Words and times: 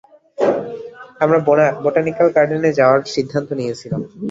আমরা 1.23 1.37
বোটানিক্যাল 1.83 2.27
গার্ডেনে 2.35 2.71
যাওয়ার 2.79 2.99
সিদ্ধান্ত 3.13 3.49
নিয়েছিলাম। 3.59 4.01